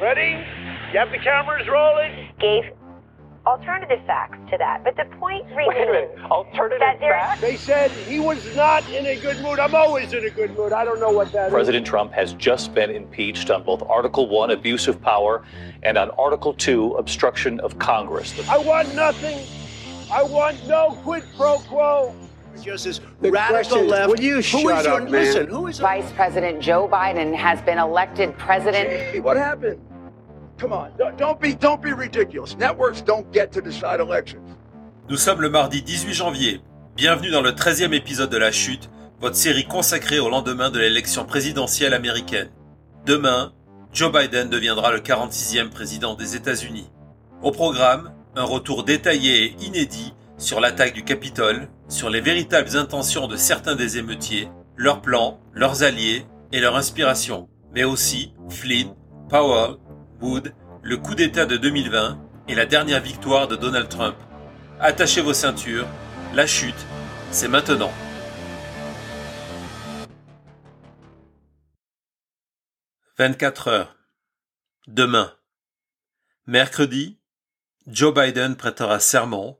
[0.00, 0.44] Ready?
[0.92, 2.28] You have the cameras rolling?
[2.38, 2.64] Gave
[3.46, 4.84] alternative facts to that.
[4.84, 7.40] But the point remains Alternative that there's facts?
[7.40, 9.58] They said he was not in a good mood.
[9.58, 10.72] I'm always in a good mood.
[10.72, 11.52] I don't know what that is.
[11.52, 15.44] President Trump has just been impeached on both Article 1, abuse of power,
[15.82, 18.32] and on Article 2, obstruction of Congress.
[18.32, 19.46] The I want nothing.
[20.12, 22.14] I want no quid pro quo.
[22.62, 24.08] Justice, radical question is, left.
[24.08, 25.12] will you Who shut is your, up, man?
[25.12, 28.88] Listen, who is Vice President Joe Biden has been elected president.
[28.88, 29.78] Hey, what happened?
[30.58, 32.56] Come on, don't, don't be don't be ridiculous.
[32.56, 34.56] Networks don't get to decide elections.
[35.08, 36.60] Nous sommes le mardi 18 janvier.
[36.96, 38.88] Bienvenue dans le 13e épisode de La Chute,
[39.20, 42.48] votre série consacrée au lendemain de l'élection présidentielle américaine.
[43.04, 43.52] Demain,
[43.92, 46.90] Joe Biden deviendra le 46e président des États-Unis.
[47.42, 53.26] Au programme, un retour détaillé et inédit sur l'attaque du Capitole, sur les véritables intentions
[53.26, 58.94] de certains des émeutiers, leurs plans, leurs alliés et leur inspiration, mais aussi Flynn,
[59.28, 59.76] Powell,
[60.20, 62.18] Wood, le coup d'État de 2020
[62.48, 64.16] et la dernière victoire de Donald Trump.
[64.78, 65.86] Attachez vos ceintures,
[66.34, 66.74] la chute,
[67.30, 67.90] c'est maintenant.
[73.18, 73.96] «24 heures.
[74.86, 75.32] Demain.
[76.46, 77.18] Mercredi,
[77.86, 79.58] Joe Biden prêtera serment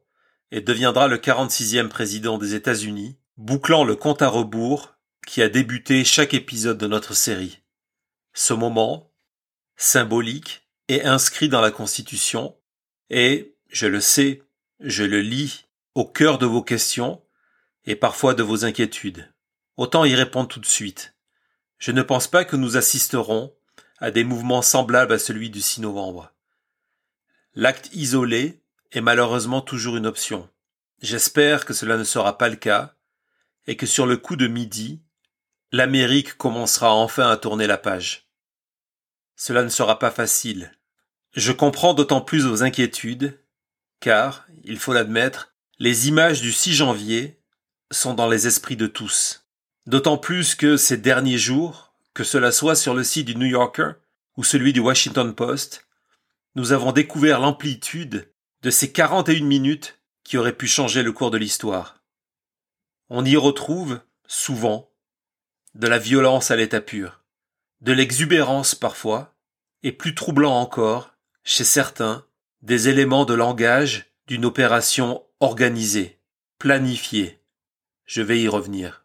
[0.50, 4.94] et deviendra le 46e président des États-Unis, bouclant le compte à rebours
[5.26, 7.62] qui a débuté chaque épisode de notre série.
[8.32, 9.12] Ce moment,
[9.76, 12.56] symbolique et inscrit dans la Constitution,
[13.10, 14.42] est, je le sais,
[14.80, 17.22] je le lis, au cœur de vos questions
[17.84, 19.32] et parfois de vos inquiétudes.
[19.76, 21.14] Autant y répondre tout de suite.
[21.78, 23.54] Je ne pense pas que nous assisterons
[23.98, 26.32] à des mouvements semblables à celui du 6 novembre.
[27.54, 30.48] L'acte isolé est malheureusement toujours une option.
[31.02, 32.94] J'espère que cela ne sera pas le cas
[33.66, 35.02] et que sur le coup de midi,
[35.72, 38.28] l'Amérique commencera enfin à tourner la page.
[39.34, 40.72] Cela ne sera pas facile.
[41.34, 43.38] Je comprends d'autant plus vos inquiétudes,
[44.00, 47.38] car, il faut l'admettre, les images du 6 janvier
[47.90, 49.46] sont dans les esprits de tous.
[49.86, 53.92] D'autant plus que ces derniers jours, que cela soit sur le site du New Yorker
[54.36, 55.86] ou celui du Washington Post,
[56.54, 58.32] nous avons découvert l'amplitude
[58.66, 62.02] de ces 41 minutes qui auraient pu changer le cours de l'histoire.
[63.10, 64.90] On y retrouve, souvent,
[65.76, 67.22] de la violence à l'état pur,
[67.80, 69.36] de l'exubérance parfois,
[69.84, 72.26] et plus troublant encore, chez certains,
[72.60, 76.18] des éléments de langage d'une opération organisée,
[76.58, 77.38] planifiée.
[78.04, 79.04] Je vais y revenir.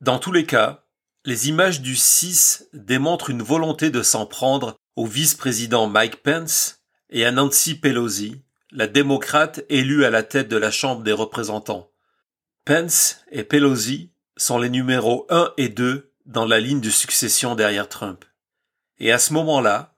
[0.00, 0.84] Dans tous les cas,
[1.24, 7.24] les images du 6 démontrent une volonté de s'en prendre au vice-président Mike Pence et
[7.24, 8.42] à Nancy Pelosi,
[8.72, 11.90] la démocrate élue à la tête de la Chambre des représentants.
[12.64, 17.88] Pence et Pelosi sont les numéros 1 et 2 dans la ligne de succession derrière
[17.88, 18.24] Trump.
[18.98, 19.94] Et à ce moment-là,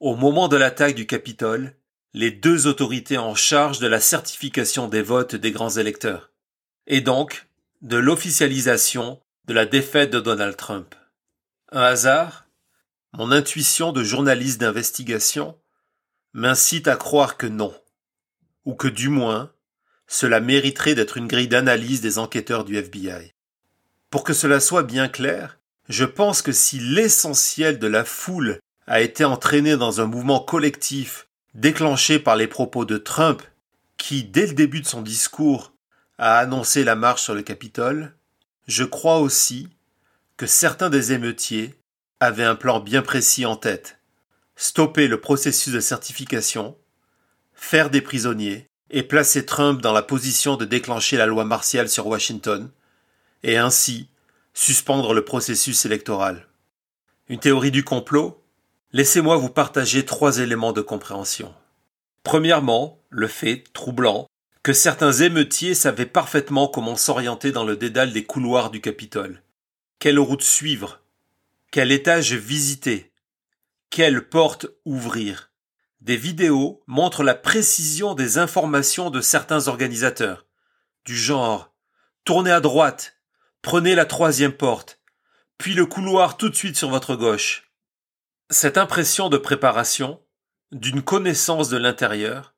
[0.00, 1.76] au moment de l'attaque du Capitole,
[2.14, 6.30] les deux autorités en charge de la certification des votes des grands électeurs,
[6.86, 7.46] et donc
[7.82, 10.94] de l'officialisation de la défaite de Donald Trump.
[11.70, 12.46] Un hasard
[13.12, 15.58] Mon intuition de journaliste d'investigation
[16.32, 17.74] m'incite à croire que non,
[18.66, 19.50] ou que du moins,
[20.06, 23.32] cela mériterait d'être une grille d'analyse des enquêteurs du FBI.
[24.10, 29.00] Pour que cela soit bien clair, je pense que si l'essentiel de la foule a
[29.00, 33.42] été entraîné dans un mouvement collectif déclenché par les propos de Trump,
[33.96, 35.72] qui, dès le début de son discours,
[36.18, 38.14] a annoncé la marche sur le Capitole,
[38.66, 39.68] je crois aussi
[40.36, 41.74] que certains des émeutiers
[42.20, 43.98] avaient un plan bien précis en tête.
[44.56, 46.76] Stopper le processus de certification,
[47.56, 52.06] faire des prisonniers et placer Trump dans la position de déclencher la loi martiale sur
[52.06, 52.70] Washington,
[53.42, 54.08] et ainsi
[54.54, 56.46] suspendre le processus électoral.
[57.28, 58.40] Une théorie du complot?
[58.92, 61.52] Laissez-moi vous partager trois éléments de compréhension.
[62.22, 64.28] Premièrement, le fait, troublant,
[64.62, 69.42] que certains émeutiers savaient parfaitement comment s'orienter dans le dédale des couloirs du Capitole.
[69.98, 71.00] Quelle route suivre?
[71.70, 73.12] Quel étage visiter?
[73.90, 75.50] Quelle porte ouvrir?
[76.06, 80.46] Des vidéos montrent la précision des informations de certains organisateurs,
[81.04, 81.74] du genre
[82.24, 83.16] Tournez à droite,
[83.60, 85.00] prenez la troisième porte,
[85.58, 87.72] puis le couloir tout de suite sur votre gauche.
[88.50, 90.20] Cette impression de préparation,
[90.70, 92.54] d'une connaissance de l'intérieur,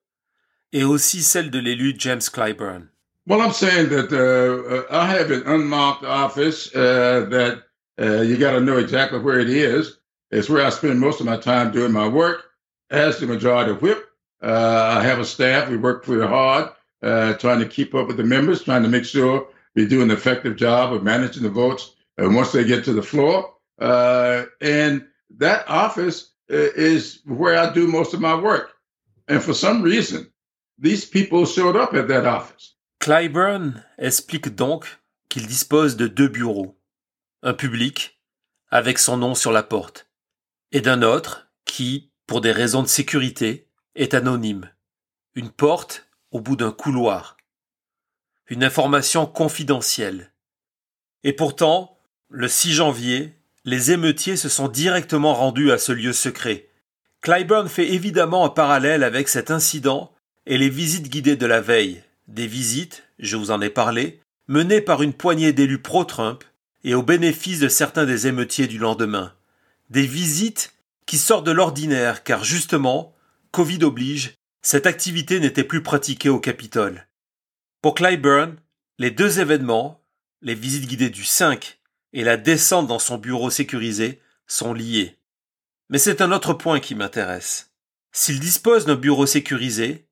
[0.74, 2.90] est aussi celle de l'élu James Clyburn.
[3.26, 7.62] Well, I'm saying that uh, uh, I have an unmarked office uh, that
[7.98, 10.00] you got to know exactly where it is.
[10.30, 12.47] It's where I spend most of my time doing my work
[12.90, 14.08] as the majority whip.
[14.43, 15.69] Uh, I have a staff.
[15.69, 16.70] We work pretty hard
[17.02, 20.11] uh, trying to keep up with the members, trying to make sure we do an
[20.11, 23.55] effective job of managing the votes uh, once they get to the floor.
[23.81, 25.06] Uh, and
[25.37, 28.73] that office is where I do most of my work.
[29.29, 30.31] And for some reason,
[30.79, 32.75] these people showed up at that office.
[33.00, 34.87] Clyburn explique donc
[35.29, 36.76] qu'il dispose de deux bureaux.
[37.43, 38.19] Un public,
[38.70, 40.08] avec son nom sur la porte,
[40.73, 43.66] et d'un autre qui, pour des raisons de sécurité,
[43.96, 44.70] est anonyme.
[45.34, 47.38] Une porte au bout d'un couloir.
[48.48, 50.30] Une information confidentielle.
[51.25, 51.98] Et pourtant,
[52.28, 53.34] le 6 janvier,
[53.64, 56.69] les émeutiers se sont directement rendus à ce lieu secret.
[57.22, 60.12] Clyburn fait évidemment un parallèle avec cet incident
[60.44, 64.82] et les visites guidées de la veille, des visites, je vous en ai parlé, menées
[64.82, 66.44] par une poignée d'élus pro-Trump
[66.84, 69.32] et au bénéfice de certains des émeutiers du lendemain.
[69.88, 70.75] Des visites
[71.08, 73.16] qui sortent de l'ordinaire car justement,
[73.50, 77.08] Covid oblige, cette activité n'était plus pratiquée au Capitole.
[77.81, 78.56] Pour Clyburn,
[78.99, 80.05] les deux événements,
[80.43, 81.81] les visites guidées du 5
[82.12, 85.19] et la descente dans son bureau sécurisé, sont liés.
[85.88, 87.72] Mais c'est un autre point qui m'intéresse.
[88.12, 90.06] S'il dispose d'un bureau sécurisé,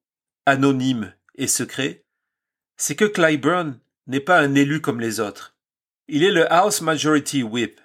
[0.47, 2.07] anonyme et secret,
[2.79, 5.57] c'est que Clyburn n'est pas un élu comme les autres.
[6.09, 7.81] Il est le House Majority Whip,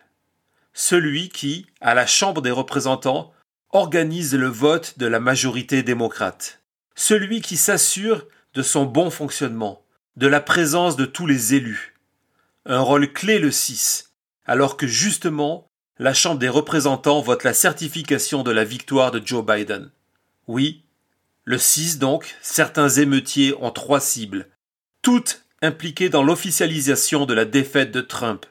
[0.74, 3.34] celui qui, à la Chambre des représentants,
[3.72, 6.62] organise le vote de la majorité démocrate,
[6.96, 9.84] celui qui s'assure de son bon fonctionnement,
[10.18, 11.96] de la présence de tous les élus.
[12.66, 14.14] Un rôle clé le 6,
[14.46, 19.46] alors que justement, la Chambre des représentants vote la certification de la victoire de Joe
[19.46, 19.92] Biden.
[20.48, 20.84] Oui,
[21.44, 24.48] le 6 donc, certains émeutiers ont trois cibles,
[25.02, 28.46] toutes impliquées dans l'officialisation de la défaite de Trump.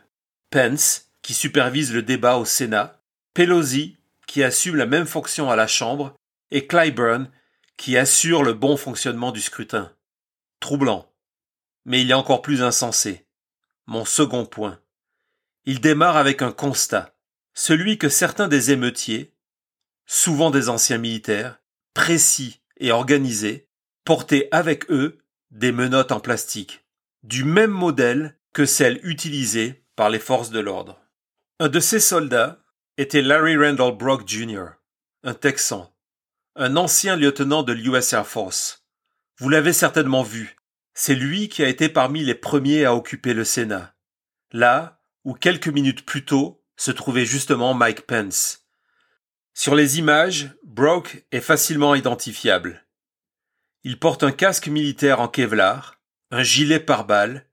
[0.50, 3.02] Pence, qui supervise le débat au Sénat,
[3.34, 3.96] Pelosi,
[4.26, 6.14] qui assume la même fonction à la Chambre,
[6.50, 7.30] et Clyburn,
[7.76, 9.92] qui assure le bon fonctionnement du scrutin.
[10.60, 11.12] Troublant.
[11.84, 13.26] Mais il y a encore plus insensé.
[13.86, 14.80] Mon second point.
[15.64, 17.14] Il démarre avec un constat,
[17.54, 19.34] celui que certains des émeutiers,
[20.06, 21.60] souvent des anciens militaires,
[21.94, 23.68] précis et organisés,
[24.04, 25.18] portaient avec eux
[25.50, 26.84] des menottes en plastique,
[27.22, 31.00] du même modèle que celles utilisées par les forces de l'ordre.
[31.62, 32.64] Un de ces soldats
[32.96, 34.64] était Larry Randall Brock Jr.,
[35.24, 35.94] un Texan,
[36.56, 38.86] un ancien lieutenant de l'US Air Force.
[39.36, 40.56] Vous l'avez certainement vu.
[40.94, 43.94] C'est lui qui a été parmi les premiers à occuper le Sénat.
[44.52, 48.66] Là où quelques minutes plus tôt se trouvait justement Mike Pence.
[49.52, 52.86] Sur les images, Brock est facilement identifiable.
[53.84, 57.44] Il porte un casque militaire en Kevlar, un gilet pare-balles,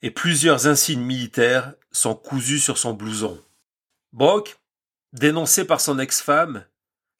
[0.00, 3.38] et plusieurs insignes militaires sont cousus sur son blouson.
[4.12, 4.60] Brock
[5.12, 6.64] dénoncé par son ex-femme,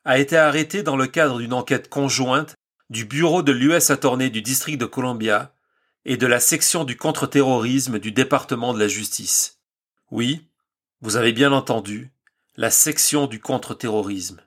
[0.04, 2.54] a été arrêté dans le cadre d'une enquête conjointe
[2.88, 5.52] du bureau de l'US Attorney du district de Columbia
[6.04, 9.60] et de la section du contre-terrorisme du département de la justice.
[10.10, 10.48] Oui,
[11.00, 12.10] vous avez bien entendu,
[12.56, 14.40] la section du contre-terrorisme.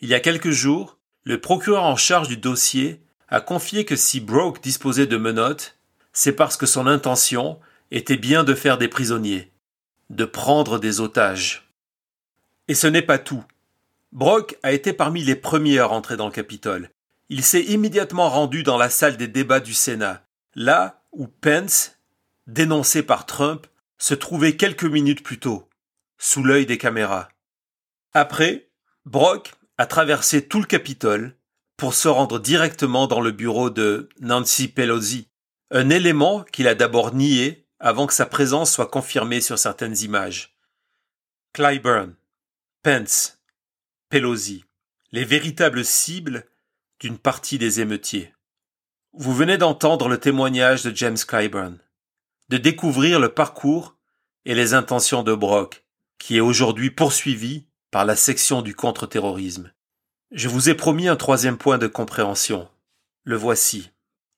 [0.00, 4.20] Il y a quelques jours, le procureur en charge du dossier a confié que si
[4.20, 5.78] Broke disposait de menottes,
[6.12, 7.60] c'est parce que son intention
[7.90, 9.52] était bien de faire des prisonniers,
[10.10, 11.70] de prendre des otages.
[12.68, 13.44] Et ce n'est pas tout.
[14.12, 16.90] Brock a été parmi les premiers à rentrer dans le Capitole.
[17.28, 20.22] Il s'est immédiatement rendu dans la salle des débats du Sénat,
[20.54, 21.98] là où Pence,
[22.46, 23.66] dénoncé par Trump,
[23.98, 25.68] se trouvait quelques minutes plus tôt,
[26.16, 27.28] sous l'œil des caméras.
[28.14, 28.70] Après,
[29.04, 31.36] Brock a traversé tout le Capitole
[31.76, 35.28] pour se rendre directement dans le bureau de Nancy Pelosi,
[35.70, 40.56] un élément qu'il a d'abord nié avant que sa présence soit confirmée sur certaines images.
[41.52, 42.14] Clyburn,
[42.82, 43.38] Pence,
[44.08, 44.64] Pelosi,
[45.12, 46.46] les véritables cibles
[47.00, 48.34] d'une partie des émeutiers.
[49.12, 51.78] Vous venez d'entendre le témoignage de James Clyburn,
[52.48, 53.96] de découvrir le parcours
[54.44, 55.84] et les intentions de Brock,
[56.18, 59.72] qui est aujourd'hui poursuivi par la section du contre-terrorisme.
[60.30, 62.68] Je vous ai promis un troisième point de compréhension.
[63.24, 63.90] Le voici.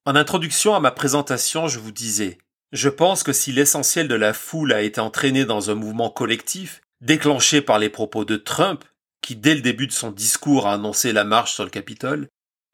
[0.04, 2.38] En introduction à ma présentation, je vous disais,
[2.72, 6.80] je pense que si l'essentiel de la foule a été entraîné dans un mouvement collectif,
[7.00, 8.84] déclenché par les propos de Trump,
[9.22, 12.28] qui dès le début de son discours a annoncé la marche sur le Capitole,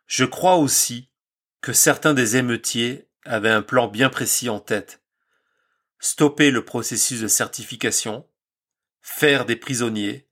[0.06, 1.08] je crois aussi
[1.60, 5.02] que certains des émeutiers avaient un plan bien précis en tête.
[5.98, 8.26] Stopper le processus de certification,
[9.00, 10.28] faire des prisonniers,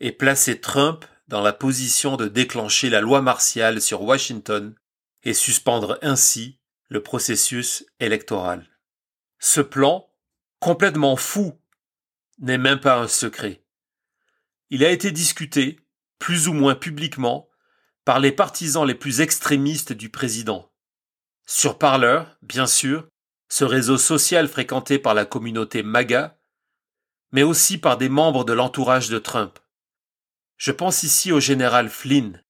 [0.00, 4.74] et placer Trump dans la position de déclencher la loi martiale sur Washington
[5.22, 6.58] et suspendre ainsi
[6.88, 8.71] le processus électoral.
[9.44, 10.08] Ce plan,
[10.60, 11.60] complètement fou
[12.38, 13.64] n'est même pas un secret.
[14.70, 15.80] Il a été discuté,
[16.20, 17.48] plus ou moins publiquement,
[18.04, 20.72] par les partisans les plus extrémistes du président.
[21.44, 23.08] Sur Parler, bien sûr,
[23.48, 26.38] ce réseau social fréquenté par la communauté MAGA,
[27.32, 29.58] mais aussi par des membres de l'entourage de Trump.
[30.56, 32.44] Je pense ici au général Flynn,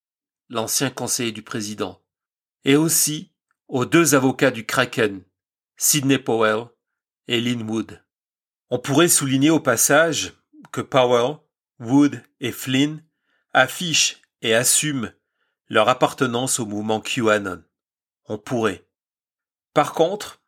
[0.51, 2.03] l'ancien conseiller du président,
[2.67, 3.33] et aussi
[3.69, 5.25] aux deux avocats du Kraken,
[5.79, 6.67] Sidney Powell
[7.29, 8.03] et Lynn Wood.
[8.71, 10.33] On pourrait souligner au passage
[10.73, 11.37] que Powell,
[11.79, 13.05] Wood et Flynn
[13.53, 15.13] affichent et assument
[15.69, 17.63] leur appartenance au mouvement QAnon.
[18.27, 18.87] On pourrait.
[19.75, 20.43] Par contre,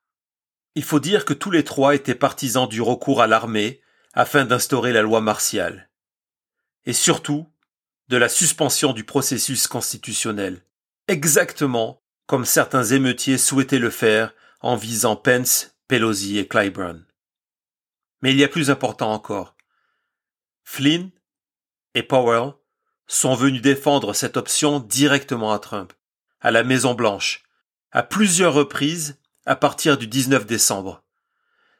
[0.74, 3.80] il faut dire que tous les trois étaient partisans du recours à l'armée
[4.12, 5.90] afin d'instaurer la loi martiale.
[6.84, 7.46] Et surtout,
[8.08, 10.62] de la suspension du processus constitutionnel,
[11.08, 17.04] exactement comme certains émeutiers souhaitaient le faire en visant Pence, Pelosi et Clyburn.
[18.22, 19.56] Mais il y a plus important encore.
[20.62, 21.10] Flynn
[21.94, 22.52] et Powell
[23.06, 25.92] sont venus défendre cette option directement à Trump,
[26.40, 27.44] à la Maison Blanche,
[27.92, 31.04] à plusieurs reprises à partir du 19 décembre.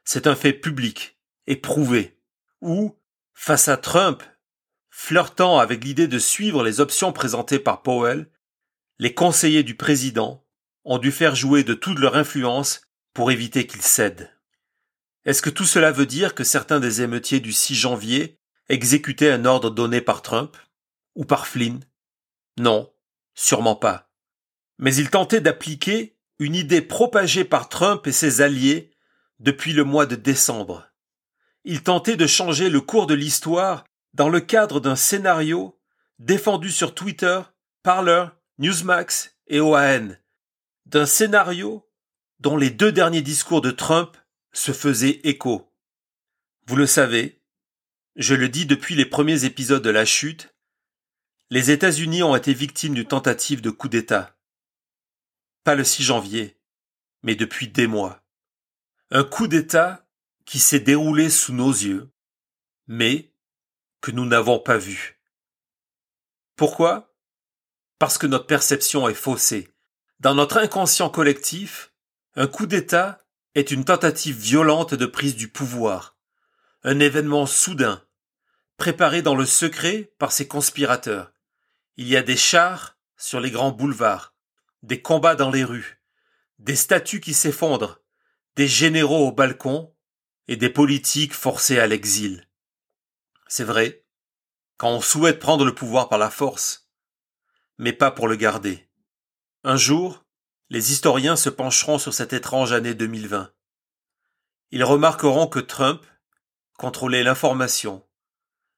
[0.03, 2.19] C'est un fait public et prouvé,
[2.61, 2.95] où,
[3.33, 4.23] face à Trump,
[4.89, 8.29] flirtant avec l'idée de suivre les options présentées par Powell,
[8.99, 10.45] les conseillers du président
[10.83, 12.81] ont dû faire jouer de toute leur influence
[13.15, 14.29] pour éviter qu'il cède.
[15.23, 19.45] Est-ce que tout cela veut dire que certains des émeutiers du 6 janvier exécutaient un
[19.45, 20.55] ordre donné par Trump
[21.15, 21.79] ou par Flynn?
[22.57, 22.91] Non,
[23.33, 24.11] sûrement pas.
[24.77, 28.91] Mais ils tentaient d'appliquer une idée propagée par Trump et ses alliés
[29.39, 30.85] depuis le mois de décembre.
[31.63, 35.79] Ils tentaient de changer le cours de l'histoire dans le cadre d'un scénario
[36.19, 37.39] défendu sur Twitter,
[37.81, 38.25] Parler,
[38.59, 40.09] Newsmax et OAN,
[40.85, 41.84] d'un scénario
[42.39, 44.17] dont les deux derniers discours de Trump
[44.51, 45.71] se faisaient écho.
[46.67, 47.41] Vous le savez,
[48.15, 50.55] je le dis depuis les premiers épisodes de la chute,
[51.49, 54.37] les États-Unis ont été victimes d'une tentative de coup d'État.
[55.63, 56.59] Pas le 6 janvier,
[57.23, 58.23] mais depuis des mois.
[59.11, 60.07] Un coup d'État
[60.45, 62.09] qui s'est déroulé sous nos yeux,
[62.87, 63.31] mais
[64.01, 65.19] que nous n'avons pas vu.
[66.55, 67.13] Pourquoi?
[67.99, 69.73] Parce que notre perception est faussée.
[70.19, 71.93] Dans notre inconscient collectif,
[72.35, 73.19] un coup d'État
[73.55, 76.17] est une tentative violente de prise du pouvoir,
[76.83, 78.03] un événement soudain,
[78.77, 81.31] préparé dans le secret par ses conspirateurs.
[81.95, 84.33] Il y a des chars sur les grands boulevards,
[84.83, 86.01] des combats dans les rues,
[86.59, 88.01] des statues qui s'effondrent,
[88.57, 89.93] des généraux au balcon
[90.49, 92.49] et des politiques forcés à l'exil.
[93.47, 94.03] C'est vrai,
[94.75, 96.89] quand on souhaite prendre le pouvoir par la force,
[97.77, 98.89] mais pas pour le garder.
[99.63, 100.24] Un jour,
[100.69, 103.51] les historiens se pencheront sur cette étrange année 2020.
[104.71, 106.03] Ils remarqueront que Trump
[106.77, 108.05] contrôlait l'information,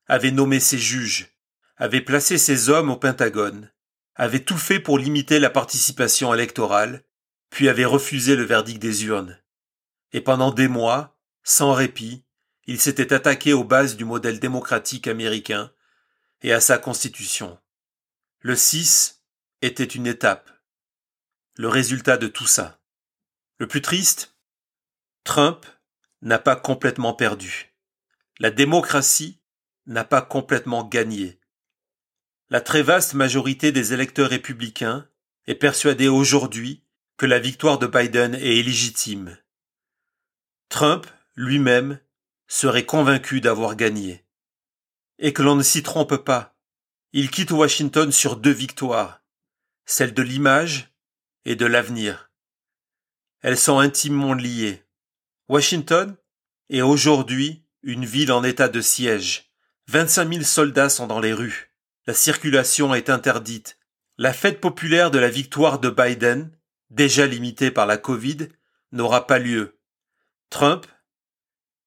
[0.08, 1.30] avait nommé ses juges,
[1.78, 3.72] avait placé ses hommes au Pentagone,
[4.16, 7.04] avait tout fait pour limiter la participation électorale,
[7.50, 9.40] puis avait refusé le verdict des urnes.
[10.12, 12.26] Et pendant des mois, sans répit,
[12.66, 15.72] il s'était attaqué aux bases du modèle démocratique américain
[16.42, 17.58] et à sa constitution.
[18.40, 19.24] Le 6
[19.62, 20.52] était une étape,
[21.58, 22.80] le résultat de tout ça.
[23.58, 24.38] Le plus triste,
[25.24, 25.66] Trump
[26.22, 27.74] n'a pas complètement perdu.
[28.40, 29.42] La démocratie
[29.88, 31.40] n'a pas complètement gagné.
[32.50, 35.10] La très vaste majorité des électeurs républicains
[35.48, 36.84] est persuadée aujourd'hui
[37.18, 39.38] que la victoire de Biden est illégitime.
[40.70, 42.00] Trump, lui-même,
[42.48, 44.24] serait convaincu d'avoir gagné.
[45.18, 46.56] Et que l'on ne s'y trompe pas.
[47.14, 49.24] Il quitte Washington sur deux victoires,
[49.86, 50.94] celle de l'image
[51.48, 52.30] et de l'avenir.
[53.42, 54.84] Elles sont intimement liées.
[55.48, 56.18] Washington
[56.70, 59.50] est aujourd'hui une ville en état de siège.
[59.88, 61.72] 25 000 soldats sont dans les rues.
[62.06, 63.80] La circulation est interdite.
[64.18, 66.52] La fête populaire de la victoire de Biden,
[66.90, 68.50] déjà limitée par la Covid,
[68.92, 69.80] n'aura pas lieu.
[70.50, 70.86] Trump,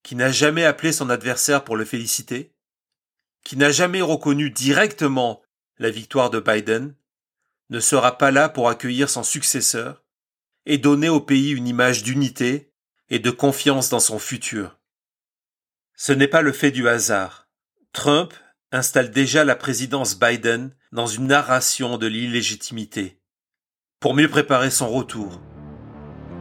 [0.02, 2.54] qui n'a jamais appelé son adversaire pour le féliciter,
[3.44, 5.42] qui n'a jamais reconnu directement
[5.76, 6.94] la victoire de Biden,
[7.70, 10.04] ne sera pas là pour accueillir son successeur
[10.66, 12.72] et donner au pays une image d'unité
[13.08, 14.78] et de confiance dans son futur.
[15.94, 17.48] Ce n'est pas le fait du hasard.
[17.92, 18.34] Trump
[18.72, 23.20] installe déjà la présidence Biden dans une narration de l'illégitimité,
[24.00, 25.40] pour mieux préparer son retour,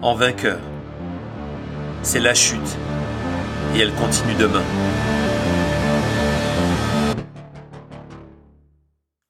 [0.02, 0.60] en vainqueur.
[2.04, 2.78] C'est la chute,
[3.76, 4.64] et elle continue demain.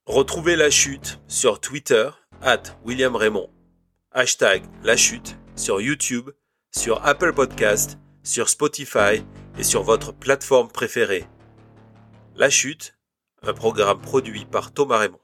[0.10, 2.10] Retrouvez la chute sur Twitter,
[2.42, 3.48] at William Raymond.
[4.12, 6.32] Hashtag la chute sur YouTube,
[6.76, 9.24] sur Apple Podcast, sur Spotify
[9.60, 11.28] et sur votre plateforme préférée.
[12.36, 12.98] La Chute,
[13.44, 15.20] un programme produit par Thomas Raymond.